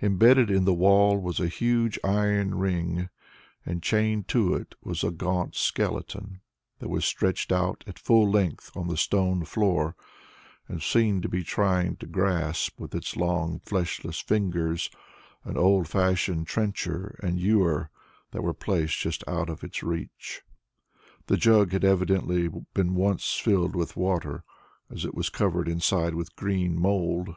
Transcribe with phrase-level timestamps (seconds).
[0.00, 3.08] Embedded in the wall was a huge iron ring,
[3.66, 6.40] and chained to it was a gaunt skeleton,
[6.78, 9.96] that was stretched out at full length on the stone floor,
[10.68, 14.90] and seemed to be trying to grasp with its long fleshless fingers
[15.42, 17.90] an old fashioned trencher and ewer,
[18.30, 20.42] that were placed just out of its reach.
[21.26, 24.44] The jug had evidently been once filled with water,
[24.88, 27.34] as it was covered inside with green mold.